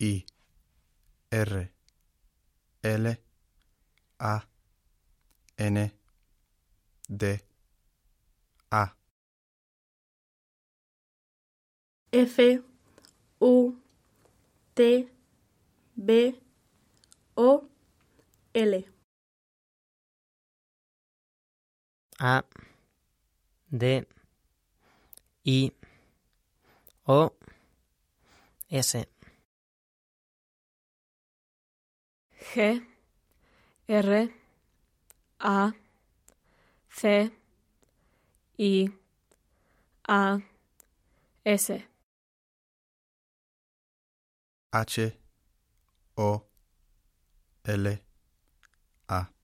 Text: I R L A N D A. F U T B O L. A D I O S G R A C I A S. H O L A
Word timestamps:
I 0.00 0.24
R 1.32 1.70
L 2.82 3.16
A 4.20 4.42
N 5.58 5.92
D 7.08 7.38
A. 8.70 8.92
F 12.12 12.38
U 13.40 13.76
T 14.74 15.08
B 15.96 16.34
O 17.36 17.64
L. 18.54 18.84
A 22.20 22.42
D 23.70 24.04
I 25.46 25.72
O 27.06 27.32
S 28.70 29.17
G 32.54 32.82
R 33.88 34.28
A 35.40 35.72
C 36.90 37.30
I 38.58 38.88
A 40.08 40.40
S. 41.44 41.70
H 44.74 45.12
O 46.16 46.42
L 47.64 47.98
A 49.08 49.28